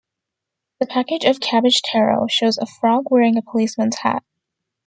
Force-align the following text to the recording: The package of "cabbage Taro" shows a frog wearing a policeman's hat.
The 0.79 0.87
package 0.87 1.25
of 1.25 1.39
"cabbage 1.39 1.83
Taro" 1.83 2.25
shows 2.25 2.57
a 2.57 2.65
frog 2.65 3.11
wearing 3.11 3.37
a 3.37 3.43
policeman's 3.43 3.97
hat. 3.99 4.23